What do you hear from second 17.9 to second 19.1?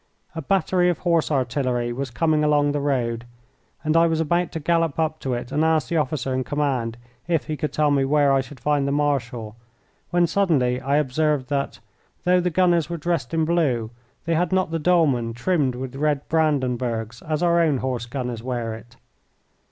gunners wear it.